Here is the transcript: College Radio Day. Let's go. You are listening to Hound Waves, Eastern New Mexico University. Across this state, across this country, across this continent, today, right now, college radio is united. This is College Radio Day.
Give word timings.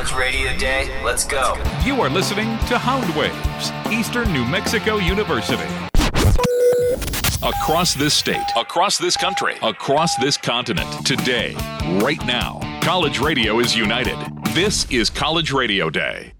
College 0.00 0.18
Radio 0.18 0.56
Day. 0.56 1.02
Let's 1.04 1.26
go. 1.26 1.62
You 1.84 2.00
are 2.00 2.08
listening 2.08 2.56
to 2.68 2.78
Hound 2.78 3.14
Waves, 3.14 3.70
Eastern 3.92 4.32
New 4.32 4.46
Mexico 4.46 4.96
University. 4.96 5.62
Across 7.42 7.96
this 7.96 8.14
state, 8.14 8.40
across 8.56 8.96
this 8.96 9.14
country, 9.14 9.56
across 9.60 10.16
this 10.16 10.38
continent, 10.38 10.88
today, 11.04 11.54
right 12.00 12.24
now, 12.24 12.60
college 12.82 13.18
radio 13.18 13.58
is 13.58 13.76
united. 13.76 14.16
This 14.54 14.90
is 14.90 15.10
College 15.10 15.52
Radio 15.52 15.90
Day. 15.90 16.32